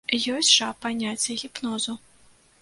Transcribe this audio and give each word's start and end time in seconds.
Ёсць 0.35 0.53
жа 0.53 0.69
паняцце 0.85 1.37
гіпнозу. 1.43 1.97